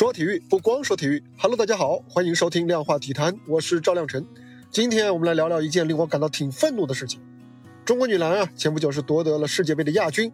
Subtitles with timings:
[0.00, 4.26] 说体育不光说体育，Hello，大家好，欢迎收听量化体坛，我是赵亮晨。
[4.70, 7.20] 今天我们来聊聊一件令我感到挺愤怒的事情。
[7.84, 10.32] 中国女篮啊，前不久是夺得了世界杯的亚军，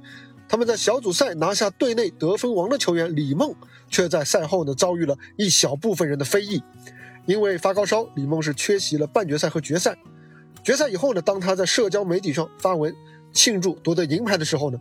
[0.48, 3.52] 他们在小组赛拿下队内得分王的球员李梦，
[3.90, 6.62] 却在赛后呢遭遇了一小部分人的非议。
[7.26, 9.98] 因为发高烧，李梦是缺席了半决赛和决赛。
[10.62, 12.94] 决赛以后呢，当他在社交媒体上发文
[13.32, 14.78] 庆祝夺得银牌的时候呢，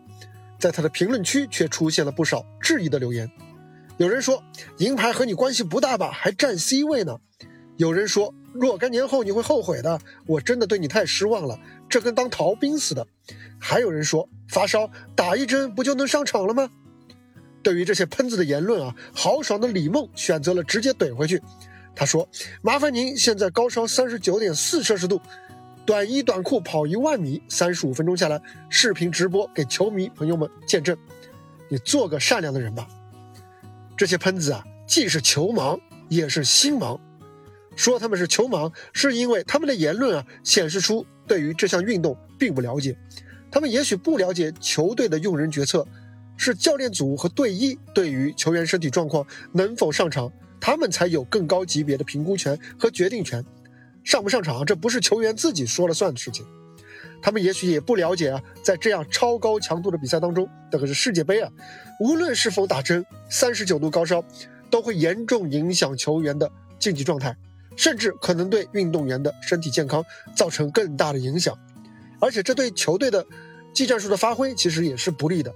[0.60, 3.28] 在他的评论区却出现了不少质疑的留言。
[3.98, 4.44] 有人说
[4.78, 7.18] 银牌和你关系不大吧，还占 C 位呢。
[7.78, 11.58] 有人说若干年后你会后悔的，我真的对你太失望了，
[11.90, 13.06] 这跟当逃兵似的。
[13.60, 16.70] 还有人说发烧打一针不就能上场了吗？
[17.64, 21.42] 对于这些喷子的言论啊，豪爽的李梦选择了直接怼回去。
[21.96, 22.28] 他说
[22.62, 25.22] ：“麻烦您现在高烧三十九点四摄氏度，
[25.86, 28.40] 短衣短裤跑一万米，三十五分钟下来，
[28.70, 30.96] 视频直播给球迷朋友们见证。
[31.70, 32.86] 你做个善良的人吧。”
[33.98, 37.00] 这些喷子啊，既是球盲，也是心盲。
[37.76, 42.98] 说他们是球盲，是因为他们的言论啊，显示出对于这项运动并不了解。
[43.52, 45.88] 他们也许不了解球队的用人决策，
[46.36, 53.44] 是教练组和队医对于球员身体状况能否上场，他们才有更高级别的评估权和决定权。
[54.04, 56.46] 上不上场，这不是球员自己说了算的事情。
[57.26, 61.52] 他们也许也不了解啊，在这样超高强度的比赛当中，那可是世界杯啊，
[62.00, 64.24] 无论是否打针，三十九度高烧，
[64.70, 66.48] 都会严重影响球员的
[66.78, 67.36] 竞技状态，
[67.76, 71.58] 甚至可能对运动员的身体健康造成更大的影响，
[72.20, 73.26] 而且这对球队的
[73.74, 75.52] 技战术的发挥其实也是不利的。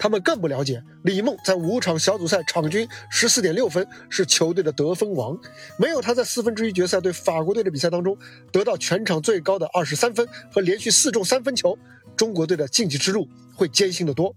[0.00, 5.38] 他们更不了解李梦在五场小组赛场均十四点六分，是球队的得分王。
[5.78, 8.16] 没有他在四分之一决赛对法国队的比赛当中
[8.50, 11.78] 得到全场最高的二十三分和连续四中三分球，
[12.16, 14.34] 中国队的晋级之路会艰辛得多。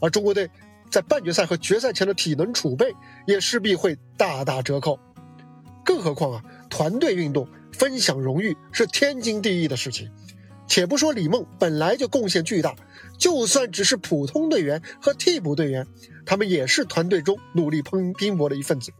[0.00, 0.50] 而中国队
[0.90, 2.92] 在半决赛和决赛前的体能储备
[3.24, 4.98] 也势必会大打折扣。
[5.84, 10.10] 更何况啊，团队运动分享荣誉是天经地义的事情。
[10.68, 12.76] 且不说李梦本来就贡献巨大，
[13.18, 15.86] 就算只是普通队员和替补队员，
[16.26, 18.92] 他们也是团队中努力拼拼搏的一份子，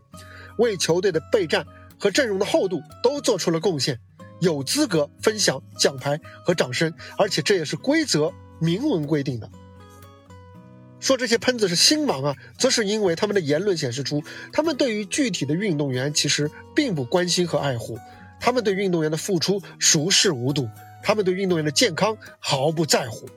[0.56, 1.66] 为球队的备战
[1.98, 4.00] 和阵容的厚度都做出了贡献，
[4.40, 9.50] 有资格分享奖牌和掌声，而且这也是规则明文规定的。
[11.00, 17.98] 说这些喷子是心盲啊，则是因为他们的言论显示出，他们对于具体的运动员其实并不关心和爱护，
[18.40, 20.68] 他们对运动员的付出熟视无睹。
[21.08, 23.30] 他们对运动员的健康毫不在乎，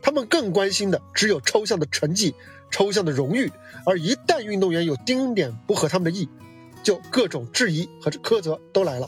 [0.00, 2.34] 他们更关心的只有抽象的成绩、
[2.70, 3.52] 抽象的荣誉。
[3.84, 6.30] 而一旦运动员有丁点不合他们的意，
[6.82, 9.06] 就各种质疑和苛责都来了。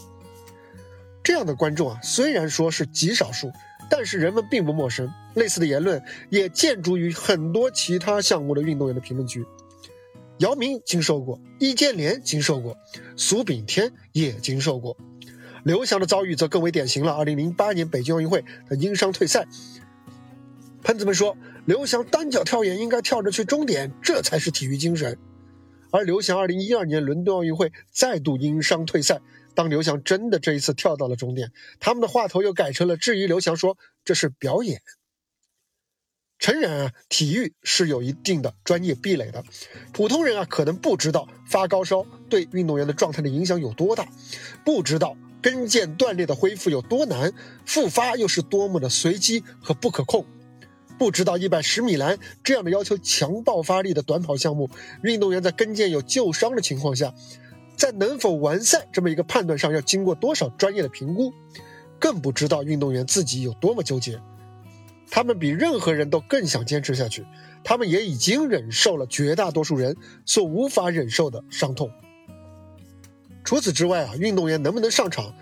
[1.24, 3.50] 这样的观众啊，虽然说是极少数，
[3.88, 5.10] 但是人们并不陌生。
[5.32, 9.42] 类似的言论也见诸于很多其他项目的运动员的评论区。
[10.36, 12.76] 姚明经受过，易建联经受过，
[13.16, 14.98] 苏炳添也经受过。
[15.64, 17.12] 刘翔的遭遇则更为典型了。
[17.12, 19.46] 二零零八年北京奥运会，他因伤退赛。
[20.82, 25.16] 喷子们说，刘翔单脚跳远应该跳着去终点，这才是体育精神。
[25.92, 29.20] 而刘翔二零一二年伦敦奥运会再度因伤退赛。
[29.54, 34.80] 当刘翔真的这一次跳到了终点，他们的话头又改成了质疑刘翔，说这是表演。
[36.38, 39.44] 诚然啊，体育是有一定的专业壁垒的，
[39.92, 44.08] 普通人啊可能不知道发高烧对运动员的状态的影响有多大，
[44.64, 45.16] 不知道。
[45.42, 47.32] 跟腱断裂的恢复有多难，
[47.66, 50.24] 复发又是多么的随机和不可控。
[50.98, 54.70] 不知道一百十米栏这样的要求强爆发力的短跑项目，
[55.02, 57.12] 运动员在跟腱有旧伤的情况下，
[57.76, 61.32] 在能否完赛这么一个判断上要经过多少专业的评估。
[61.98, 64.20] 更不知道运动员自己有多么纠结，
[65.08, 67.24] 他们比任何人都更想坚持下去，
[67.62, 71.90] 他们也已经忍受了绝大多数人所无法忍受的伤痛。
[73.52, 75.34] 除此之外啊，运动员能不能上场，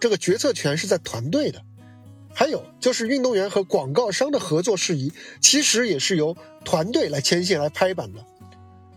[0.00, 1.62] 这个决策权是在团队的。
[2.34, 8.26] 还有就是运动员和广告商的合作事宜，其实也是由团队来牵线来拍板的。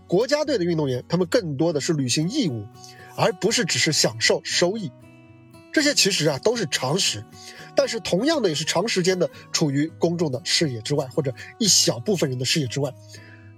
[0.07, 2.65] 国家队的运动员，他们更多的是履行义务，
[3.15, 4.91] 而不是只是享受收益。
[5.71, 7.23] 这些其实啊都是常识，
[7.75, 12.91] 但是同样的也是长时间的处于公众的视野之外，或者一小部分人的视野之外，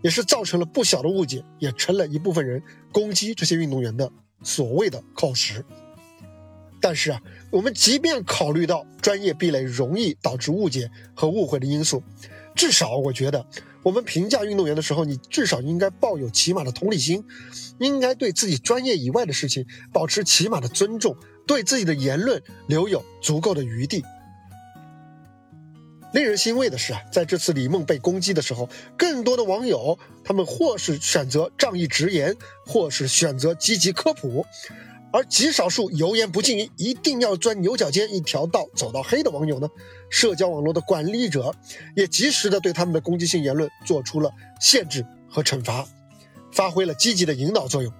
[0.02, 2.62] 也是造成了不小的误解，也成了一部分人
[2.92, 4.12] 攻击这些运动员的。
[4.44, 5.64] 所谓的口实，
[6.82, 7.22] 但是啊，
[7.52, 12.02] 我们即便考虑到专业壁垒容易导致误解和误会的因素，
[12.56, 13.46] 至少我觉得，
[13.84, 17.24] 我们评价运动员的时候，你至少应该抱有起码的同理心，
[17.78, 19.64] 应该对自己专业以外的事情
[19.94, 21.16] 保持起码的尊重，
[21.46, 24.04] 对自己的言论留有足够的余地。
[26.14, 28.68] 令人欣慰的是啊，在这次李梦被攻击的时候，
[28.98, 32.36] 更多的网友他们或是选择仗义直言，
[32.66, 34.46] 或是选择积极科普，
[35.14, 39.70] 而极少数油盐不进、一定要钻牛角尖、一条道走到黑的网友呢，
[40.10, 41.56] 社交网络的管理者
[41.96, 44.30] 也及时的对他们的攻击性言论做出了
[44.60, 45.88] 限制和惩罚，
[46.52, 47.94] 发挥了积极的引导作用。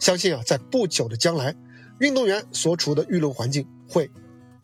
[0.00, 1.54] 相信啊，在不久的将来，
[2.00, 4.10] 运动员所处的舆论环境会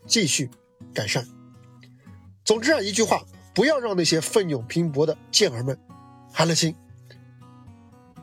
[0.05, 0.49] 继续
[0.93, 1.25] 改善。
[2.43, 3.23] 总之啊，一句话，
[3.53, 5.77] 不要让那些奋勇拼搏的健儿们
[6.31, 6.75] 寒了心。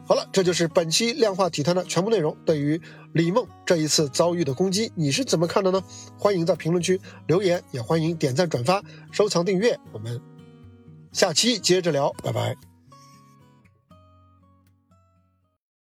[0.07, 2.35] 好了，这就是本期量化体坛的全部内容。
[2.47, 2.81] 对于
[3.13, 5.83] 李梦这一次遭遇的攻击，你是怎么看的呢？
[6.19, 8.83] 欢迎在评论区留言，也欢迎点赞、转发、
[9.13, 9.79] 收藏、订阅。
[9.93, 10.19] 我们
[11.13, 12.57] 下期接着聊，拜拜。